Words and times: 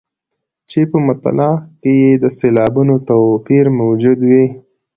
چې 0.69 0.79
په 0.91 0.97
مطلع 1.07 1.51
کې 1.81 1.91
یې 2.01 2.11
د 2.23 2.25
سېلابونو 2.37 2.95
توپیر 3.07 3.65
موجود 3.79 4.19
وي. 4.29 4.45